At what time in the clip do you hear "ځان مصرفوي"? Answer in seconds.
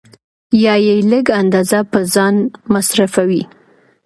2.13-3.43